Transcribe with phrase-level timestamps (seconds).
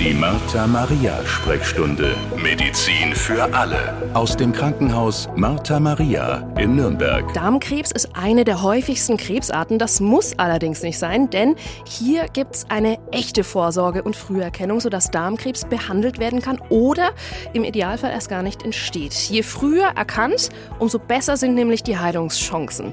[0.00, 2.14] Die Martha Maria Sprechstunde.
[2.40, 3.96] Medizin für alle.
[4.14, 7.34] Aus dem Krankenhaus Martha Maria in Nürnberg.
[7.34, 9.80] Darmkrebs ist eine der häufigsten Krebsarten.
[9.80, 15.10] Das muss allerdings nicht sein, denn hier gibt es eine echte Vorsorge und Früherkennung, sodass
[15.10, 17.10] Darmkrebs behandelt werden kann oder
[17.52, 19.14] im Idealfall erst gar nicht entsteht.
[19.14, 22.92] Je früher erkannt, umso besser sind nämlich die Heilungschancen.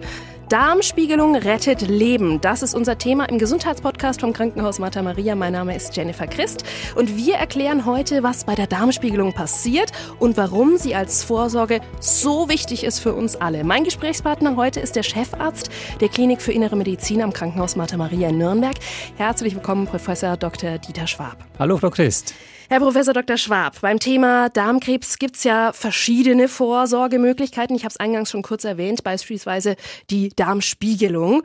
[0.49, 2.39] Darmspiegelung rettet Leben.
[2.39, 5.33] Das ist unser Thema im Gesundheitspodcast vom Krankenhaus Martha Maria.
[5.33, 6.63] Mein Name ist Jennifer Christ
[6.95, 12.47] und wir erklären heute, was bei der Darmspiegelung passiert und warum sie als Vorsorge so
[12.47, 13.63] wichtig ist für uns alle.
[13.63, 18.29] Mein Gesprächspartner heute ist der Chefarzt der Klinik für Innere Medizin am Krankenhaus Martha Maria
[18.29, 18.75] in Nürnberg.
[19.17, 20.77] Herzlich willkommen, Professor Dr.
[20.77, 21.37] Dieter Schwab.
[21.57, 22.35] Hallo, Frau Christ.
[22.67, 23.37] Herr Professor Dr.
[23.37, 27.75] Schwab, beim Thema Darmkrebs gibt es ja verschiedene Vorsorgemöglichkeiten.
[27.75, 29.75] Ich habe es eingangs schon kurz erwähnt, beispielsweise
[30.09, 31.43] die Darmspiegelung.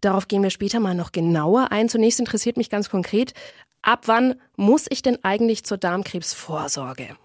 [0.00, 1.90] Darauf gehen wir später mal noch genauer ein.
[1.90, 3.34] Zunächst interessiert mich ganz konkret,
[3.82, 7.16] ab wann muss ich denn eigentlich zur Darmkrebsvorsorge?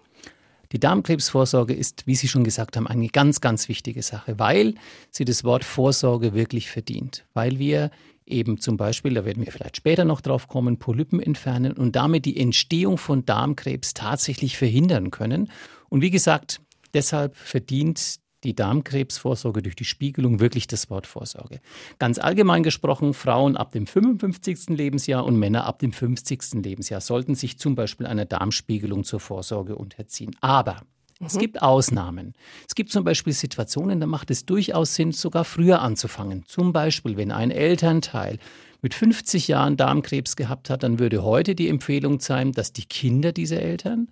[0.72, 4.74] Die Darmkrebsvorsorge ist, wie Sie schon gesagt haben, eine ganz, ganz wichtige Sache, weil
[5.10, 7.24] sie das Wort Vorsorge wirklich verdient.
[7.32, 7.90] Weil wir
[8.30, 12.24] eben zum Beispiel, da werden wir vielleicht später noch drauf kommen, Polypen entfernen und damit
[12.24, 15.50] die Entstehung von Darmkrebs tatsächlich verhindern können.
[15.88, 16.60] Und wie gesagt,
[16.94, 21.60] deshalb verdient die Darmkrebsvorsorge durch die Spiegelung wirklich das Wort Vorsorge.
[21.98, 24.68] Ganz allgemein gesprochen, Frauen ab dem 55.
[24.68, 26.64] Lebensjahr und Männer ab dem 50.
[26.64, 30.36] Lebensjahr sollten sich zum Beispiel einer Darmspiegelung zur Vorsorge unterziehen.
[30.40, 30.82] Aber
[31.20, 31.40] es mhm.
[31.40, 32.34] gibt Ausnahmen.
[32.66, 36.44] Es gibt zum Beispiel Situationen, da macht es durchaus Sinn, sogar früher anzufangen.
[36.46, 38.38] Zum Beispiel, wenn ein Elternteil
[38.82, 43.32] mit 50 Jahren Darmkrebs gehabt hat, dann würde heute die Empfehlung sein, dass die Kinder
[43.32, 44.08] dieser Eltern,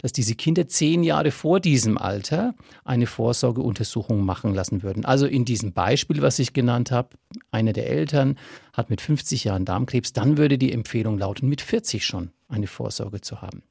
[0.00, 5.04] dass diese Kinder zehn Jahre vor diesem Alter eine Vorsorgeuntersuchung machen lassen würden.
[5.04, 7.10] Also in diesem Beispiel, was ich genannt habe,
[7.50, 8.36] einer der Eltern
[8.72, 13.20] hat mit 50 Jahren Darmkrebs, dann würde die Empfehlung lauten, mit 40 schon eine Vorsorge
[13.20, 13.62] zu haben.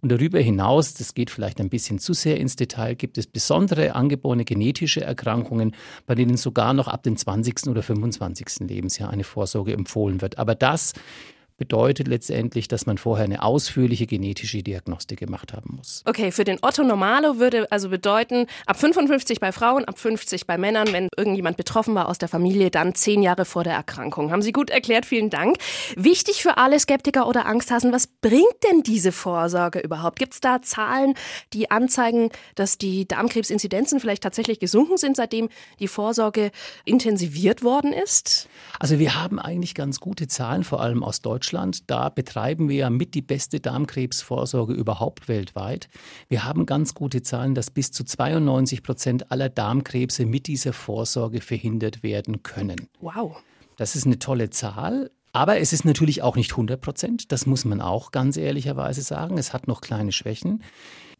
[0.00, 3.94] Und darüber hinaus, das geht vielleicht ein bisschen zu sehr ins Detail, gibt es besondere
[3.94, 5.74] angeborene genetische Erkrankungen,
[6.06, 7.68] bei denen sogar noch ab dem 20.
[7.68, 8.68] oder 25.
[8.68, 10.38] Lebensjahr eine Vorsorge empfohlen wird.
[10.38, 10.92] Aber das
[11.60, 16.02] bedeutet letztendlich, dass man vorher eine ausführliche genetische Diagnostik gemacht haben muss.
[16.06, 20.56] Okay, für den Otto Normalo würde also bedeuten, ab 55 bei Frauen, ab 50 bei
[20.56, 24.32] Männern, wenn irgendjemand betroffen war aus der Familie, dann zehn Jahre vor der Erkrankung.
[24.32, 25.58] Haben Sie gut erklärt, vielen Dank.
[25.96, 30.18] Wichtig für alle Skeptiker oder Angsthasen, was bringt denn diese Vorsorge überhaupt?
[30.18, 31.12] Gibt es da Zahlen,
[31.52, 36.52] die anzeigen, dass die Darmkrebsinzidenzen vielleicht tatsächlich gesunken sind, seitdem die Vorsorge
[36.86, 38.48] intensiviert worden ist?
[38.78, 41.49] Also wir haben eigentlich ganz gute Zahlen, vor allem aus Deutschland.
[41.50, 41.90] Deutschland.
[41.90, 45.88] Da betreiben wir ja mit die beste Darmkrebsvorsorge überhaupt weltweit.
[46.28, 51.40] Wir haben ganz gute Zahlen, dass bis zu 92 Prozent aller Darmkrebse mit dieser Vorsorge
[51.40, 52.88] verhindert werden können.
[53.00, 53.42] Wow.
[53.76, 55.10] Das ist eine tolle Zahl.
[55.32, 57.32] Aber es ist natürlich auch nicht 100 Prozent.
[57.32, 59.38] Das muss man auch ganz ehrlicherweise sagen.
[59.38, 60.62] Es hat noch kleine Schwächen.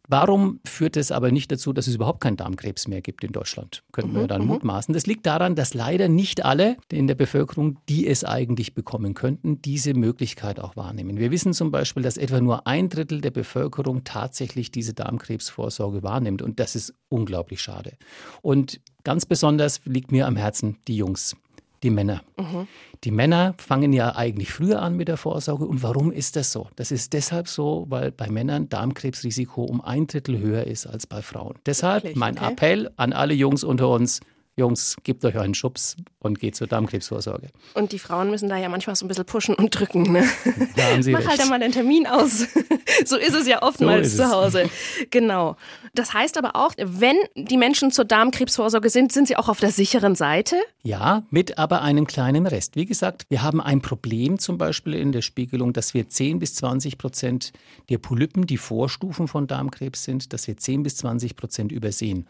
[0.07, 3.83] Warum führt es aber nicht dazu, dass es überhaupt keinen Darmkrebs mehr gibt in Deutschland?
[3.91, 4.47] Könnten wir mhm, dann mhm.
[4.47, 4.93] mutmaßen.
[4.93, 9.61] Das liegt daran, dass leider nicht alle in der Bevölkerung, die es eigentlich bekommen könnten,
[9.61, 11.17] diese Möglichkeit auch wahrnehmen.
[11.17, 16.41] Wir wissen zum Beispiel, dass etwa nur ein Drittel der Bevölkerung tatsächlich diese Darmkrebsvorsorge wahrnimmt.
[16.41, 17.93] Und das ist unglaublich schade.
[18.41, 21.35] Und ganz besonders liegt mir am Herzen die Jungs
[21.83, 22.21] die Männer.
[22.37, 22.67] Mhm.
[23.03, 25.65] Die Männer fangen ja eigentlich früher an mit der Vorsorge.
[25.65, 26.67] Und warum ist das so?
[26.75, 31.21] Das ist deshalb so, weil bei Männern Darmkrebsrisiko um ein Drittel höher ist als bei
[31.21, 31.55] Frauen.
[31.65, 32.17] Deshalb Wirklich?
[32.17, 32.51] mein okay.
[32.51, 34.19] Appell an alle Jungs unter uns,
[34.57, 37.47] Jungs, gebt euch einen Schubs und geht zur Darmkrebsvorsorge.
[37.73, 40.03] Und die Frauen müssen da ja manchmal so ein bisschen pushen und drücken.
[40.11, 40.27] Ne?
[40.75, 41.29] Da haben Sie Mach recht.
[41.29, 42.47] halt einmal einen Termin aus.
[43.05, 44.69] so ist es ja oftmals so zu Hause.
[45.09, 45.55] Genau.
[45.93, 49.71] Das heißt aber auch, wenn die Menschen zur Darmkrebsvorsorge sind, sind sie auch auf der
[49.71, 50.57] sicheren Seite?
[50.83, 52.75] Ja, mit aber einem kleinen Rest.
[52.75, 56.55] Wie gesagt, wir haben ein Problem zum Beispiel in der Spiegelung, dass wir 10 bis
[56.55, 57.53] 20 Prozent
[57.89, 62.27] der Polypen, die Vorstufen von Darmkrebs sind, dass wir 10 bis 20 Prozent übersehen.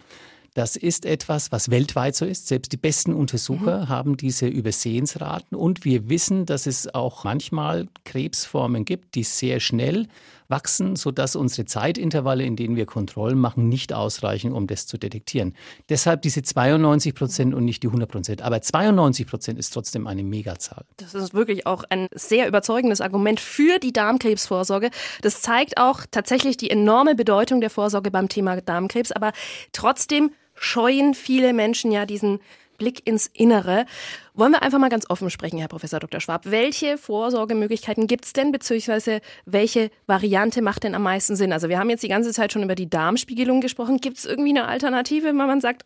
[0.53, 2.47] Das ist etwas, was weltweit so ist.
[2.47, 3.89] Selbst die besten Untersucher mhm.
[3.89, 5.57] haben diese Übersehensraten.
[5.57, 10.07] Und wir wissen, dass es auch manchmal Krebsformen gibt, die sehr schnell
[10.50, 15.56] wachsen, sodass unsere Zeitintervalle, in denen wir Kontrollen machen, nicht ausreichen, um das zu detektieren.
[15.88, 18.42] Deshalb diese 92 Prozent und nicht die 100 Prozent.
[18.42, 20.83] Aber 92 Prozent ist trotzdem eine Megazahl.
[20.97, 24.92] Das ist wirklich auch ein sehr überzeugendes Argument für die Darmkrebsvorsorge.
[25.21, 29.13] Das zeigt auch tatsächlich die enorme Bedeutung der Vorsorge beim Thema Darmkrebs.
[29.13, 29.31] Aber
[29.71, 30.31] trotzdem
[30.62, 32.40] scheuen viele Menschen ja diesen
[32.78, 33.86] Blick ins Innere.
[34.34, 36.19] Wollen wir einfach mal ganz offen sprechen, Herr Professor Dr.
[36.19, 36.44] Schwab.
[36.46, 41.54] Welche Vorsorgemöglichkeiten gibt es denn, beziehungsweise welche Variante macht denn am meisten Sinn?
[41.54, 43.98] Also wir haben jetzt die ganze Zeit schon über die Darmspiegelung gesprochen.
[43.98, 45.86] Gibt es irgendwie eine Alternative, wenn man sagt,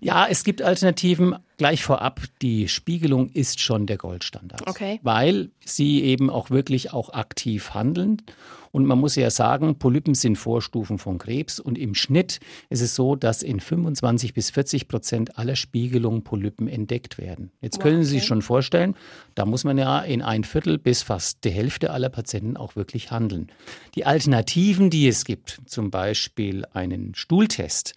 [0.00, 1.36] ja, es gibt Alternativen.
[1.56, 4.68] Gleich vorab, die Spiegelung ist schon der Goldstandard.
[4.68, 5.00] Okay.
[5.02, 8.22] Weil sie eben auch wirklich auch aktiv handeln.
[8.70, 11.58] Und man muss ja sagen, Polypen sind Vorstufen von Krebs.
[11.58, 16.68] Und im Schnitt ist es so, dass in 25 bis 40 Prozent aller Spiegelungen Polypen
[16.68, 17.50] entdeckt werden.
[17.60, 18.94] Jetzt können Sie sich schon vorstellen,
[19.34, 23.10] da muss man ja in ein Viertel bis fast die Hälfte aller Patienten auch wirklich
[23.10, 23.50] handeln.
[23.94, 27.94] Die Alternativen, die es gibt, zum Beispiel einen Stuhltest,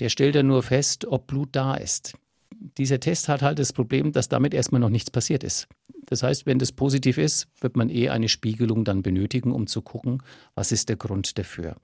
[0.00, 2.14] der stellt ja nur fest, ob Blut da ist
[2.76, 5.68] dieser Test hat halt das Problem, dass damit erstmal noch nichts passiert ist.
[6.06, 9.82] Das heißt, wenn das positiv ist, wird man eh eine Spiegelung dann benötigen, um zu
[9.82, 10.22] gucken,
[10.54, 11.76] was ist der Grund dafür.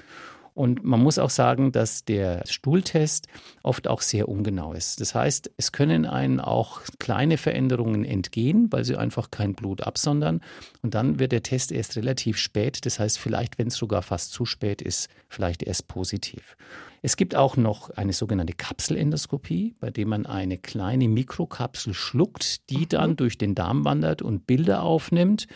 [0.55, 3.27] Und man muss auch sagen, dass der Stuhltest
[3.65, 5.01] oft auch sehr ungenau ist.
[5.01, 10.41] Das heißt, es können einen auch kleine Veränderungen entgehen, weil sie einfach kein Blut absondern.
[10.83, 12.87] Und dann wird der Test erst relativ spät.
[12.87, 16.57] Das heißt, vielleicht, wenn es sogar fast zu spät ist, vielleicht erst positiv.
[17.03, 22.87] Es gibt auch noch eine sogenannte Kapselendoskopie, bei der man eine kleine Mikrokapsel schluckt, die
[22.87, 23.17] dann mhm.
[23.17, 25.49] durch den Darm wandert und Bilder aufnimmt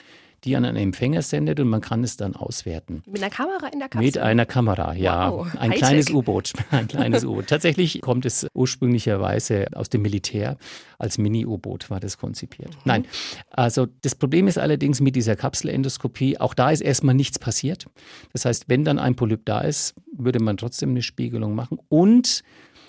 [0.45, 3.03] die an einen Empfänger sendet und man kann es dann auswerten.
[3.07, 4.07] Mit einer Kamera in der Kapsel?
[4.07, 5.33] Mit einer Kamera, ja.
[5.33, 5.49] Wow.
[5.59, 6.53] Ein kleines U-Boot.
[6.71, 7.49] Ein kleines U-Boot.
[7.49, 10.57] Tatsächlich kommt es ursprünglicherweise aus dem Militär.
[10.99, 12.71] Als Mini-U-Boot war das konzipiert.
[12.71, 12.81] Mhm.
[12.85, 13.05] Nein,
[13.51, 17.87] also das Problem ist allerdings mit dieser Kapselendoskopie, auch da ist erstmal nichts passiert.
[18.33, 22.43] Das heißt, wenn dann ein Polyp da ist, würde man trotzdem eine Spiegelung machen und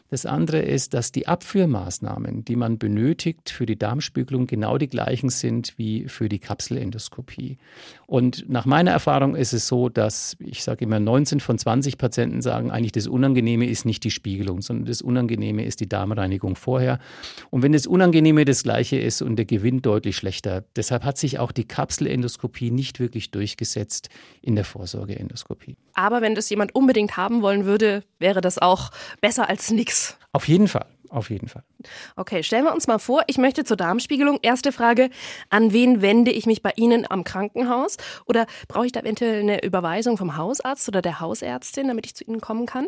[0.09, 5.29] das andere ist, dass die Abführmaßnahmen, die man benötigt für die Darmspiegelung, genau die gleichen
[5.29, 7.57] sind wie für die Kapselendoskopie.
[8.07, 12.41] Und nach meiner Erfahrung ist es so, dass ich sage immer, 19 von 20 Patienten
[12.41, 16.97] sagen, eigentlich das Unangenehme ist nicht die Spiegelung, sondern das Unangenehme ist die Darmreinigung vorher.
[17.51, 21.38] Und wenn das Unangenehme das gleiche ist und der Gewinn deutlich schlechter, deshalb hat sich
[21.38, 24.09] auch die Kapselendoskopie nicht wirklich durchgesetzt
[24.41, 25.77] in der Vorsorgeendoskopie.
[25.94, 28.91] Aber wenn das jemand unbedingt haben wollen würde, wäre das auch
[29.21, 29.99] besser als nichts.
[30.31, 30.86] Auf jeden Fall.
[31.10, 31.63] Auf jeden Fall.
[32.16, 34.40] Okay, stellen wir uns mal vor, ich möchte zur Darmspiegelung.
[34.44, 35.10] Erste Frage,
[35.50, 37.98] an wen wende ich mich bei Ihnen am Krankenhaus?
[38.25, 42.24] Oder brauche ich da eventuell eine Überweisung vom Hausarzt oder der Hausärztin, damit ich zu
[42.25, 42.88] Ihnen kommen kann?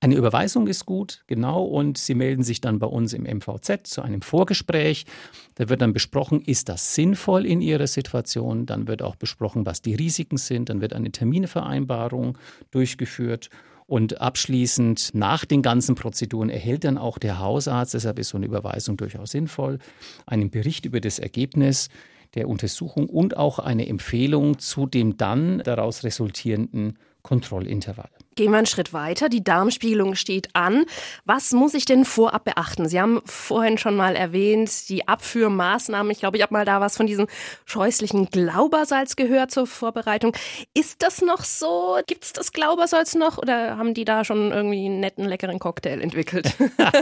[0.00, 4.02] Eine Überweisung ist gut, genau, und Sie melden sich dann bei uns im MVZ zu
[4.02, 5.06] einem Vorgespräch.
[5.54, 8.66] Da wird dann besprochen, ist das sinnvoll in Ihrer Situation?
[8.66, 10.68] Dann wird auch besprochen, was die Risiken sind.
[10.68, 12.36] Dann wird eine Terminvereinbarung
[12.72, 13.48] durchgeführt.
[13.86, 18.46] Und abschließend nach den ganzen Prozeduren erhält dann auch der Hausarzt, deshalb ist so eine
[18.46, 19.78] Überweisung durchaus sinnvoll,
[20.26, 21.90] einen Bericht über das Ergebnis
[22.34, 28.10] der Untersuchung und auch eine Empfehlung zu dem dann daraus resultierenden Kontrollintervall.
[28.34, 29.28] Gehen wir einen Schritt weiter.
[29.28, 30.84] Die Darmspiegelung steht an.
[31.24, 32.88] Was muss ich denn vorab beachten?
[32.88, 36.10] Sie haben vorhin schon mal erwähnt, die Abführmaßnahmen.
[36.10, 37.26] Ich glaube, ich habe mal da was von diesem
[37.64, 40.36] scheußlichen Glaubersalz gehört zur Vorbereitung.
[40.74, 41.98] Ist das noch so?
[42.06, 46.00] Gibt es das Glaubersalz noch oder haben die da schon irgendwie einen netten, leckeren Cocktail
[46.00, 46.54] entwickelt?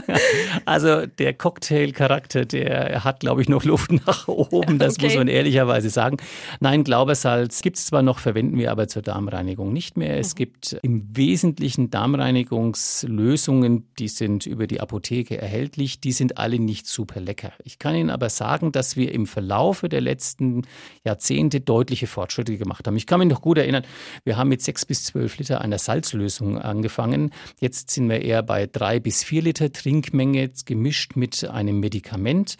[0.64, 4.78] also der Cocktailcharakter, der hat, glaube ich, noch Luft nach oben.
[4.78, 5.06] Das okay.
[5.06, 6.18] muss man ehrlicherweise sagen.
[6.60, 10.18] Nein, Glaubersalz gibt es zwar noch, verwenden wir aber zur Darmreinigung nicht mehr.
[10.18, 10.38] Es mhm.
[10.38, 17.20] gibt im wesentlichen Darmreinigungslösungen, die sind über die Apotheke erhältlich, die sind alle nicht super
[17.20, 17.52] lecker.
[17.62, 20.62] Ich kann Ihnen aber sagen, dass wir im Verlaufe der letzten
[21.04, 22.96] Jahrzehnte deutliche Fortschritte gemacht haben.
[22.96, 23.84] Ich kann mich noch gut erinnern,
[24.24, 27.30] wir haben mit sechs bis zwölf Liter einer Salzlösung angefangen.
[27.60, 32.56] Jetzt sind wir eher bei drei bis vier Liter Trinkmenge gemischt mit einem Medikament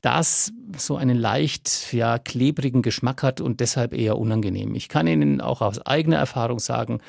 [0.00, 4.74] das so einen leicht ja, klebrigen Geschmack hat und deshalb eher unangenehm.
[4.74, 7.00] Ich kann Ihnen auch aus eigener Erfahrung sagen,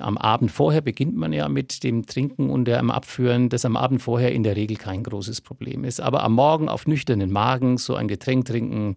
[0.00, 4.00] am Abend vorher beginnt man ja mit dem Trinken und dem Abführen, das am Abend
[4.00, 6.00] vorher in der Regel kein großes Problem ist.
[6.00, 8.96] Aber am Morgen auf nüchternen Magen so ein Getränk trinken,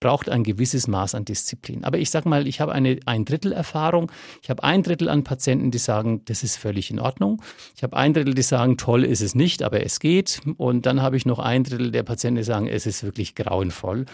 [0.00, 1.84] braucht ein gewisses Maß an Disziplin.
[1.84, 4.10] Aber ich sage mal, ich habe eine ein Drittel Erfahrung.
[4.42, 7.42] Ich habe ein Drittel an Patienten, die sagen, das ist völlig in Ordnung.
[7.76, 10.40] Ich habe ein Drittel, die sagen, toll ist es nicht, aber es geht.
[10.56, 14.06] Und dann habe ich noch ein Drittel der Patienten, die sagen, es ist wirklich grauenvoll.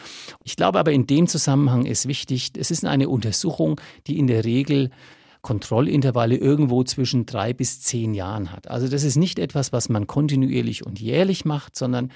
[0.42, 4.44] Ich glaube aber in dem Zusammenhang ist wichtig, es ist eine Untersuchung, die in der
[4.44, 4.90] Regel
[5.44, 8.68] Kontrollintervalle irgendwo zwischen drei bis zehn Jahren hat.
[8.68, 12.10] Also das ist nicht etwas, was man kontinuierlich und jährlich macht, sondern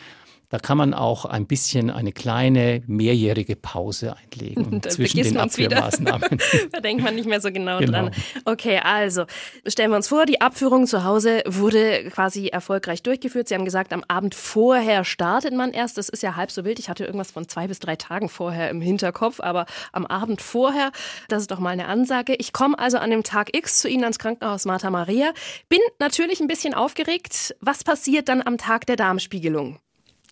[0.51, 6.39] da kann man auch ein bisschen eine kleine mehrjährige Pause einlegen zwischen den Abführmaßnahmen.
[6.73, 8.11] da denkt man nicht mehr so genau, genau, dran.
[8.45, 9.25] Okay, also
[9.67, 13.49] stellen wir uns vor, die Abführung zu Hause wurde quasi erfolgreich durchgeführt.
[13.49, 15.99] Sie haben gesagt, am Abend vorher startet man erst.
[15.99, 16.79] Das ist ja halb so wild.
[16.79, 20.93] Ich hatte irgendwas von zwei bis drei Tagen vorher im Hinterkopf, aber am Abend vorher,
[21.29, 22.35] das ist doch mal eine Ansage.
[22.35, 25.33] Ich komme also an dem Tag X zu Ihnen ans Krankenhaus Martha Maria.
[25.69, 27.55] Bin natürlich ein bisschen aufgeregt.
[27.61, 29.79] Was passiert dann am Tag der Darmspiegelung?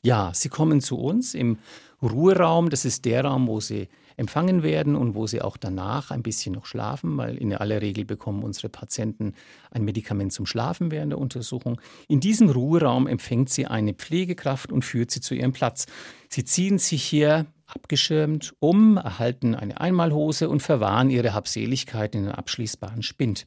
[0.07, 1.59] Ja, Sie kommen zu uns im
[2.01, 2.71] Ruheraum.
[2.71, 6.55] Das ist der Raum, wo Sie empfangen werden und wo sie auch danach ein bisschen
[6.55, 9.35] noch schlafen, weil in aller Regel bekommen unsere Patienten
[9.73, 11.81] ein Medikament zum Schlafen während der Untersuchung.
[12.07, 15.87] In diesem Ruheraum empfängt sie eine Pflegekraft und führt sie zu ihrem Platz.
[16.29, 22.33] Sie ziehen sich hier abgeschirmt um, erhalten eine Einmalhose und verwahren ihre Habseligkeit in den
[22.33, 23.47] abschließbaren Spind.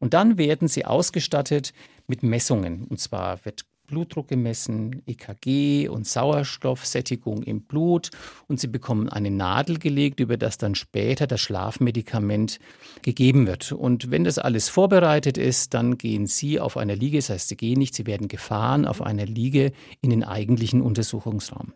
[0.00, 1.72] Und dann werden sie ausgestattet
[2.08, 2.86] mit Messungen.
[2.88, 8.08] Und zwar wird Blutdruck gemessen, EKG und Sauerstoffsättigung im Blut
[8.48, 12.58] und sie bekommen eine Nadel gelegt, über das dann später das Schlafmedikament
[13.02, 13.70] gegeben wird.
[13.70, 17.56] Und wenn das alles vorbereitet ist, dann gehen sie auf einer Liege, das heißt, sie
[17.58, 21.74] gehen nicht, sie werden gefahren auf einer Liege in den eigentlichen Untersuchungsraum.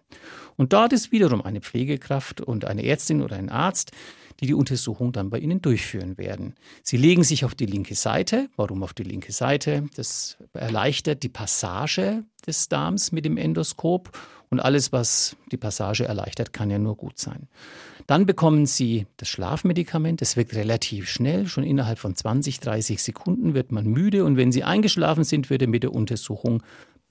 [0.57, 3.93] Und dort ist wiederum eine Pflegekraft und eine Ärztin oder ein Arzt,
[4.41, 6.55] die die Untersuchung dann bei Ihnen durchführen werden.
[6.83, 8.49] Sie legen sich auf die linke Seite.
[8.57, 9.85] Warum auf die linke Seite?
[9.97, 14.13] Das erleichtert die Passage des Darms mit dem Endoskop
[14.49, 17.49] und alles, was die Passage erleichtert, kann ja nur gut sein.
[18.07, 20.21] Dann bekommen Sie das Schlafmedikament.
[20.21, 21.49] Das wirkt relativ schnell.
[21.49, 24.25] Schon innerhalb von 20, 30 Sekunden wird man müde.
[24.25, 26.63] Und wenn Sie eingeschlafen sind, wird er mit der Untersuchung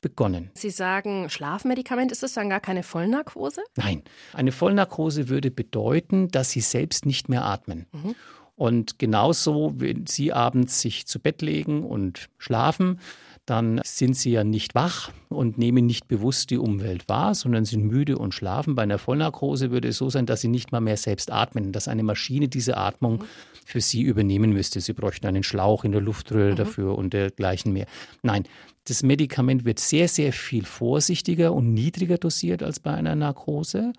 [0.06, 0.52] begonnen.
[0.54, 3.62] Sie sagen, Schlafmedikament, ist das dann gar keine Vollnarkose?
[3.76, 7.88] Nein, eine Vollnarkose würde bedeuten, dass Sie selbst nicht mehr atmen.
[7.92, 8.14] Mhm.
[8.56, 13.00] Und genauso, wenn Sie abends sich zu Bett legen und schlafen,
[13.48, 17.86] dann sind sie ja nicht wach und nehmen nicht bewusst die Umwelt wahr, sondern sind
[17.86, 18.74] müde und schlafen.
[18.74, 21.88] Bei einer Vollnarkose würde es so sein, dass sie nicht mal mehr selbst atmen, dass
[21.88, 23.26] eine Maschine diese Atmung mhm.
[23.66, 24.80] Für sie übernehmen müsste.
[24.80, 26.56] Sie bräuchten einen Schlauch in der Luftröhre mhm.
[26.56, 27.88] dafür und dergleichen mehr.
[28.24, 28.44] Nein,
[28.88, 33.94] das Medikament wird sehr, sehr viel vorsichtiger und niedriger dosiert als bei einer Narkose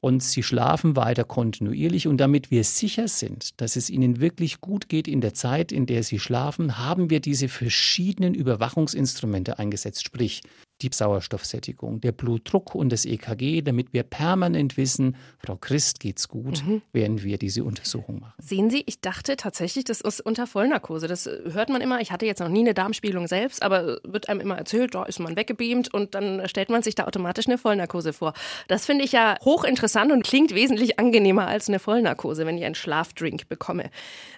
[0.00, 2.08] und sie schlafen weiter kontinuierlich.
[2.08, 5.86] Und damit wir sicher sind, dass es ihnen wirklich gut geht in der Zeit, in
[5.86, 10.40] der sie schlafen, haben wir diese verschiedenen Überwachungsinstrumente eingesetzt, sprich
[10.82, 16.64] die Sauerstoffsättigung, der Blutdruck und das EKG, damit wir permanent wissen, Frau Christ geht's gut,
[16.64, 16.82] mhm.
[16.92, 18.34] während wir diese Untersuchung machen.
[18.38, 21.06] Sehen Sie, ich dachte tatsächlich, das ist unter Vollnarkose.
[21.06, 22.00] Das hört man immer.
[22.00, 25.20] Ich hatte jetzt noch nie eine Darmspiegelung selbst, aber wird einem immer erzählt, da ist
[25.20, 28.34] man weggebeamt und dann stellt man sich da automatisch eine Vollnarkose vor.
[28.68, 32.74] Das finde ich ja hochinteressant und klingt wesentlich angenehmer als eine Vollnarkose, wenn ich einen
[32.74, 33.90] Schlafdrink bekomme.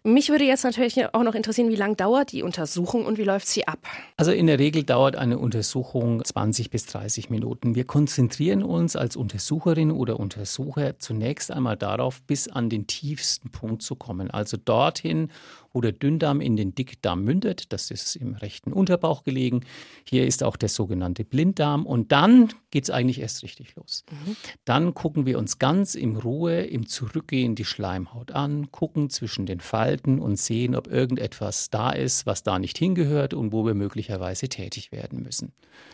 [0.02, 3.46] Mich würde jetzt natürlich auch noch interessieren, wie lange dauert die Untersuchung und wie läuft
[3.46, 3.78] sie ab?
[4.16, 7.76] Also in der Regel dauert eine Untersuchung 20 bis 30 Minuten.
[7.76, 13.82] Wir konzentrieren uns als Untersucherin oder Untersucher zunächst einmal darauf, bis an den tiefsten Punkt
[13.82, 14.32] zu kommen.
[14.32, 15.30] Also dorthin,
[15.74, 17.72] wo der Dünndarm in den Dickdarm mündet.
[17.72, 19.64] Das ist im rechten Unterbauch gelegen.
[20.08, 21.84] Hier ist auch der sogenannte Blinddarm.
[21.84, 24.04] Und dann geht es eigentlich erst richtig los.
[24.10, 24.36] Mhm.
[24.64, 29.58] Dann gucken wir uns ganz in Ruhe im Zurückgehen die Schleimhaut an, gucken zwischen den
[29.58, 34.48] Falten und sehen, ob irgendetwas da ist, was da nicht hingehört und wo wir möglicherweise
[34.48, 35.52] tätig werden müssen.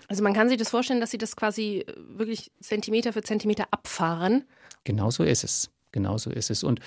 [0.08, 4.44] Also man kann sich das vorstellen, dass Sie das quasi wirklich Zentimeter für Zentimeter abfahren.
[4.84, 5.70] Genauso ist es.
[5.92, 6.62] Genauso ist es.
[6.62, 6.80] Und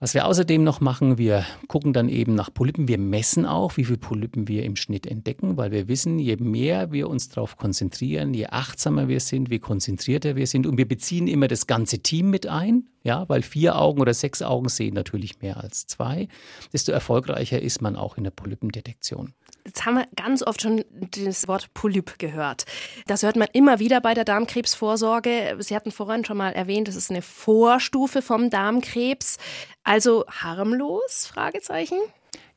[0.00, 2.88] was wir außerdem noch machen, wir gucken dann eben nach Polypen.
[2.88, 6.92] Wir messen auch, wie viele Polypen wir im Schnitt entdecken, weil wir wissen, je mehr
[6.92, 10.66] wir uns darauf konzentrieren, je achtsamer wir sind, je konzentrierter wir sind.
[10.66, 14.42] Und wir beziehen immer das ganze Team mit ein, ja, weil vier Augen oder sechs
[14.42, 16.28] Augen sehen natürlich mehr als zwei.
[16.72, 19.32] Desto erfolgreicher ist man auch in der Polypendetektion.
[19.66, 20.84] Jetzt haben wir ganz oft schon
[21.24, 22.66] das Wort Polyp gehört.
[23.06, 25.56] Das hört man immer wieder bei der Darmkrebsvorsorge.
[25.60, 29.38] Sie hatten vorhin schon mal erwähnt, das ist eine Vorstufe vom Darmkrebs.
[29.82, 31.26] Also harmlos?
[31.26, 31.96] Fragezeichen.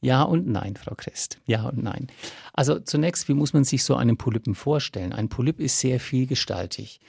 [0.02, 1.40] Ja und nein, Frau Christ.
[1.46, 2.08] Ja und nein.
[2.54, 5.14] Also zunächst, wie muss man sich so einen Polypen vorstellen?
[5.14, 7.00] Ein Polyp ist sehr vielgestaltig.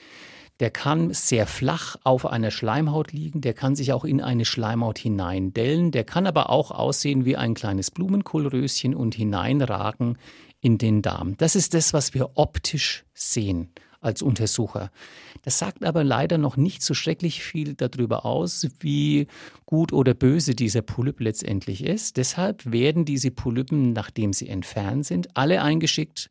[0.59, 4.99] Der kann sehr flach auf einer Schleimhaut liegen, der kann sich auch in eine Schleimhaut
[4.99, 10.17] hineindellen, der kann aber auch aussehen wie ein kleines Blumenkohlröschen und hineinragen
[10.59, 11.37] in den Darm.
[11.37, 13.69] Das ist das, was wir optisch sehen
[14.01, 14.91] als Untersucher.
[15.43, 19.27] Das sagt aber leider noch nicht so schrecklich viel darüber aus, wie
[19.65, 22.17] gut oder böse dieser Polyp letztendlich ist.
[22.17, 26.29] Deshalb werden diese Polypen, nachdem sie entfernt sind, alle eingeschickt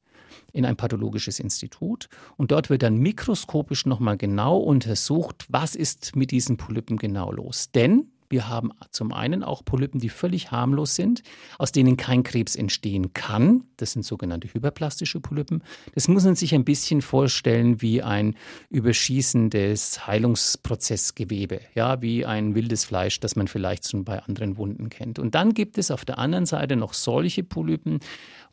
[0.52, 6.30] in ein pathologisches Institut und dort wird dann mikroskopisch nochmal genau untersucht, was ist mit
[6.30, 7.70] diesen Polypen genau los.
[7.70, 11.23] Denn wir haben zum einen auch Polypen, die völlig harmlos sind,
[11.58, 13.64] aus denen kein Krebs entstehen kann.
[13.78, 15.62] Das sind sogenannte hyperplastische Polypen.
[15.94, 18.37] Das muss man sich ein bisschen vorstellen wie ein
[18.70, 25.18] überschießendes Heilungsprozessgewebe, ja, wie ein wildes Fleisch, das man vielleicht schon bei anderen Wunden kennt.
[25.18, 28.00] Und dann gibt es auf der anderen Seite noch solche Polypen,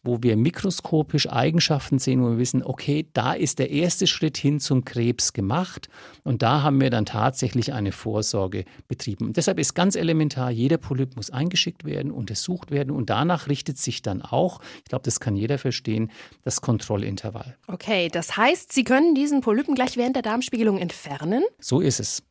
[0.06, 4.60] wo wir mikroskopisch Eigenschaften sehen, wo wir wissen, okay, da ist der erste Schritt hin
[4.60, 5.90] zum Krebs gemacht
[6.24, 9.26] und da haben wir dann tatsächlich eine Vorsorge betrieben.
[9.26, 13.78] Und deshalb ist ganz elementar, jeder Polyp muss eingeschickt werden, untersucht werden und danach richtet
[13.78, 16.12] sich dann auch, ich glaube, das kann jeder verstehen,
[16.44, 17.58] das Kontrollintervall.
[17.68, 21.44] Okay, das heißt, Sie können diesen Polypen gleich während der Darmspiegelung entfernen?
[21.60, 22.24] So ist es.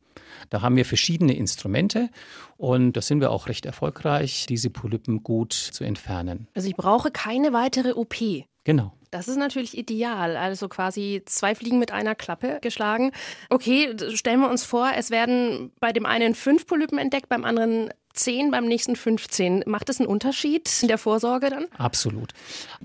[0.49, 2.09] Da haben wir verschiedene Instrumente
[2.57, 6.47] und da sind wir auch recht erfolgreich, diese Polypen gut zu entfernen.
[6.53, 8.15] Also ich brauche keine weitere OP.
[8.63, 8.93] Genau.
[9.11, 10.35] Das ist natürlich ideal.
[10.35, 13.11] Also quasi zwei Fliegen mit einer Klappe geschlagen.
[13.49, 17.91] Okay, stellen wir uns vor, es werden bei dem einen fünf Polypen entdeckt, beim anderen
[18.15, 19.63] 10, beim nächsten 15.
[19.65, 21.65] Macht das einen Unterschied in der Vorsorge dann?
[21.77, 22.33] Absolut.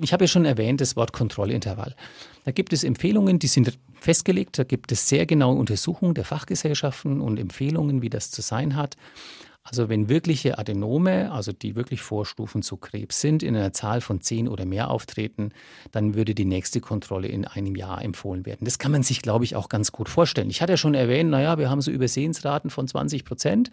[0.01, 1.95] Ich habe ja schon erwähnt, das Wort Kontrollintervall.
[2.45, 4.59] Da gibt es Empfehlungen, die sind festgelegt.
[4.59, 8.97] Da gibt es sehr genaue Untersuchungen der Fachgesellschaften und Empfehlungen, wie das zu sein hat.
[9.71, 14.21] Also wenn wirkliche Adenome, also die wirklich Vorstufen zu Krebs sind, in einer Zahl von
[14.21, 15.53] zehn oder mehr auftreten,
[15.93, 18.65] dann würde die nächste Kontrolle in einem Jahr empfohlen werden.
[18.65, 20.51] Das kann man sich, glaube ich, auch ganz gut vorstellen.
[20.51, 23.71] Ich hatte ja schon erwähnt, naja, wir haben so Übersehensraten von 20 Prozent.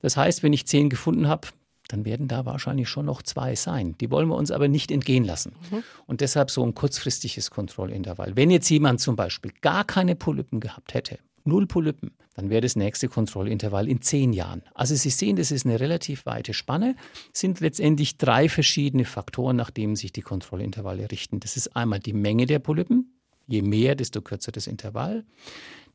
[0.00, 1.48] Das heißt, wenn ich zehn gefunden habe,
[1.88, 3.96] dann werden da wahrscheinlich schon noch zwei sein.
[4.00, 5.52] Die wollen wir uns aber nicht entgehen lassen.
[5.70, 5.82] Mhm.
[6.06, 8.34] Und deshalb so ein kurzfristiges Kontrollintervall.
[8.34, 12.76] Wenn jetzt jemand zum Beispiel gar keine Polypen gehabt hätte, null Polypen, dann wäre das
[12.76, 14.62] nächste Kontrollintervall in zehn Jahren.
[14.74, 16.96] Also Sie sehen, das ist eine relativ weite Spanne,
[17.32, 21.40] sind letztendlich drei verschiedene Faktoren, nach denen sich die Kontrollintervalle richten.
[21.40, 25.24] Das ist einmal die Menge der Polypen, je mehr, desto kürzer das Intervall.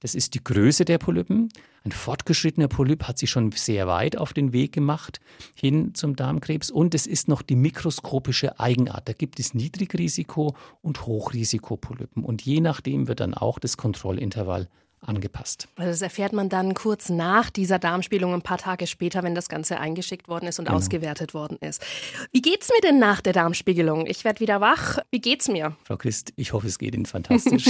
[0.02, 1.50] Das ist die Größe der Polypen.
[1.84, 5.20] Ein fortgeschrittener Polyp hat sich schon sehr weit auf den Weg gemacht
[5.56, 6.72] hin zum Darmkrebs.
[6.72, 9.10] Und es ist noch die mikroskopische Eigenart.
[9.10, 12.24] Da gibt es Niedrigrisiko- und Hochrisikopolypen.
[12.24, 14.70] Und je nachdem wird dann auch das Kontrollintervall
[15.02, 15.68] angepasst.
[15.76, 19.50] Also das erfährt man dann kurz nach dieser Darmspielung, ein paar Tage später, wenn das
[19.50, 20.78] Ganze eingeschickt worden ist und genau.
[20.78, 21.84] ausgewertet worden ist.
[22.32, 24.06] Wie geht's mir denn nach der Darmspiegelung?
[24.06, 25.00] Ich werde wieder wach.
[25.12, 25.76] Wie geht's mir?
[25.84, 27.66] Frau Christ, ich hoffe, es geht Ihnen fantastisch.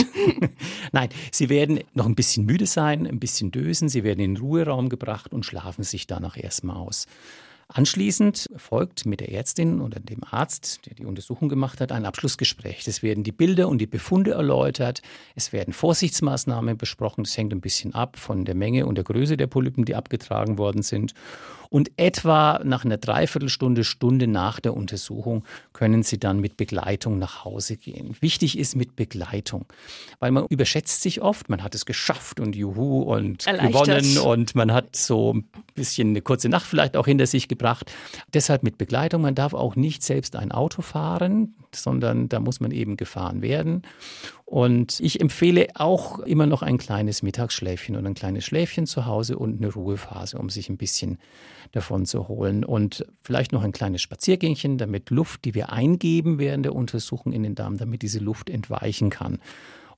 [0.91, 4.41] Nein, Sie werden noch ein bisschen müde sein, ein bisschen dösen, Sie werden in den
[4.41, 7.05] Ruheraum gebracht und schlafen sich danach erstmal aus.
[7.71, 12.87] Anschließend folgt mit der Ärztin oder dem Arzt, der die Untersuchung gemacht hat, ein Abschlussgespräch.
[12.87, 15.03] Es werden die Bilder und die Befunde erläutert.
[15.35, 17.25] Es werden Vorsichtsmaßnahmen besprochen.
[17.25, 20.57] Das hängt ein bisschen ab von der Menge und der Größe der Polypen, die abgetragen
[20.57, 21.13] worden sind.
[21.69, 27.45] Und etwa nach einer Dreiviertelstunde, Stunde nach der Untersuchung können Sie dann mit Begleitung nach
[27.45, 28.15] Hause gehen.
[28.21, 29.65] Wichtig ist mit Begleitung,
[30.19, 31.47] weil man überschätzt sich oft.
[31.47, 36.21] Man hat es geschafft und juhu und gewonnen und man hat so ein bisschen eine
[36.21, 37.91] kurze Nacht vielleicht auch hinter sich gebracht.
[38.33, 39.21] Deshalb mit Begleitung.
[39.21, 43.83] Man darf auch nicht selbst ein Auto fahren, sondern da muss man eben gefahren werden.
[44.45, 49.37] Und ich empfehle auch immer noch ein kleines Mittagsschläfchen und ein kleines Schläfchen zu Hause
[49.37, 51.19] und eine Ruhephase, um sich ein bisschen
[51.71, 52.63] davon zu holen.
[52.63, 57.43] Und vielleicht noch ein kleines Spaziergängchen, damit Luft, die wir eingeben während der Untersuchung in
[57.43, 59.39] den Darm, damit diese Luft entweichen kann.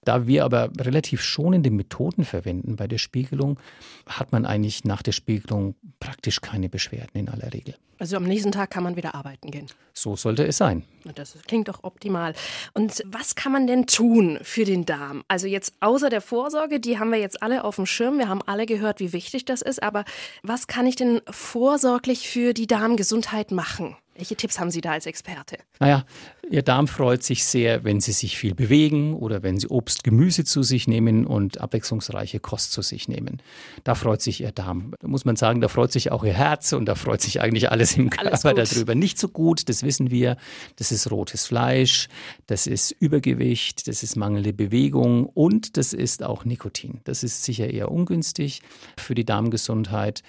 [0.03, 3.59] Da wir aber relativ schonende Methoden verwenden bei der Spiegelung,
[4.07, 7.75] hat man eigentlich nach der Spiegelung praktisch keine Beschwerden in aller Regel.
[7.99, 9.67] Also am nächsten Tag kann man wieder arbeiten gehen.
[9.93, 10.83] So sollte es sein.
[11.13, 12.33] Das klingt doch optimal.
[12.73, 15.23] Und was kann man denn tun für den Darm?
[15.27, 18.17] Also jetzt außer der Vorsorge, die haben wir jetzt alle auf dem Schirm.
[18.17, 19.83] Wir haben alle gehört, wie wichtig das ist.
[19.83, 20.03] Aber
[20.41, 23.95] was kann ich denn vorsorglich für die Darmgesundheit machen?
[24.15, 25.57] Welche Tipps haben Sie da als Experte?
[25.79, 26.05] Naja,
[26.49, 30.43] Ihr Darm freut sich sehr, wenn Sie sich viel bewegen oder wenn Sie Obst, Gemüse
[30.43, 33.41] zu sich nehmen und abwechslungsreiche Kost zu sich nehmen.
[33.85, 34.93] Da freut sich Ihr Darm.
[34.99, 37.71] Da muss man sagen, da freut sich auch Ihr Herz und da freut sich eigentlich
[37.71, 38.95] alles im Körper alles darüber.
[38.95, 40.35] Nicht so gut, das wissen wir.
[40.75, 42.09] Das ist rotes Fleisch,
[42.47, 46.99] das ist Übergewicht, das ist mangelnde Bewegung und das ist auch Nikotin.
[47.05, 48.61] Das ist sicher eher ungünstig
[48.97, 50.21] für die Darmgesundheit.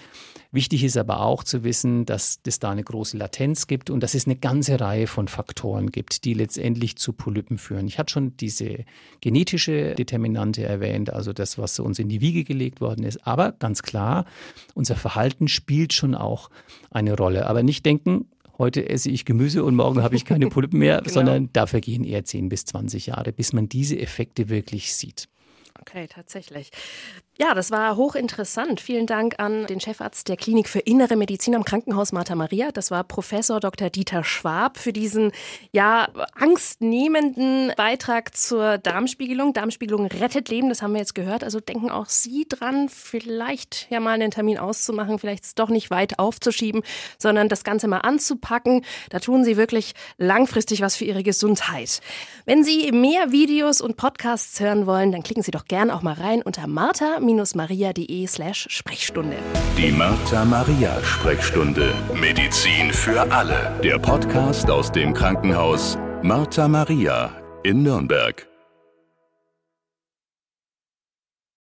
[0.52, 4.14] Wichtig ist aber auch zu wissen, dass es da eine große Latenz gibt und dass
[4.14, 7.86] es eine ganze Reihe von Faktoren gibt, die letztendlich zu Polypen führen.
[7.86, 8.84] Ich hatte schon diese
[9.20, 13.26] genetische Determinante erwähnt, also das, was uns in die Wiege gelegt worden ist.
[13.26, 14.24] Aber ganz klar,
[14.74, 16.50] unser Verhalten spielt schon auch
[16.90, 17.46] eine Rolle.
[17.46, 18.26] Aber nicht denken,
[18.58, 21.12] heute esse ich Gemüse und morgen habe ich keine Polypen mehr, genau.
[21.12, 25.28] sondern da vergehen eher 10 bis 20 Jahre, bis man diese Effekte wirklich sieht.
[25.80, 26.70] Okay, tatsächlich.
[27.38, 28.80] Ja, das war hochinteressant.
[28.80, 32.70] Vielen Dank an den Chefarzt der Klinik für Innere Medizin am Krankenhaus Martha Maria.
[32.70, 33.88] Das war Professor Dr.
[33.88, 35.32] Dieter Schwab für diesen
[35.72, 39.54] ja angstnehmenden Beitrag zur Darmspiegelung.
[39.54, 41.42] Darmspiegelung rettet Leben, das haben wir jetzt gehört.
[41.42, 45.90] Also denken auch Sie dran, vielleicht ja mal einen Termin auszumachen, vielleicht es doch nicht
[45.90, 46.82] weit aufzuschieben,
[47.18, 48.84] sondern das Ganze mal anzupacken.
[49.08, 52.02] Da tun Sie wirklich langfristig was für Ihre Gesundheit.
[52.44, 56.14] Wenn Sie mehr Videos und Podcasts hören wollen, dann klicken Sie doch gern auch mal
[56.14, 59.36] rein unter Martha martha-maria.de slash Sprechstunde.
[59.78, 61.94] Die Martha-Maria-Sprechstunde.
[62.14, 63.72] Medizin für alle.
[63.82, 67.30] Der Podcast aus dem Krankenhaus Martha Maria
[67.62, 68.51] in Nürnberg.